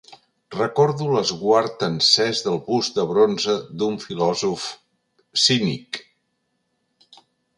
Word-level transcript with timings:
Recordo 0.59 1.09
l'esguard 1.15 1.83
encès 1.87 2.39
del 2.47 2.57
bust 2.69 2.97
de 3.01 3.05
bronze 3.11 3.55
d'un 3.81 4.01
filòsof 4.05 4.65
cínic. 5.45 6.01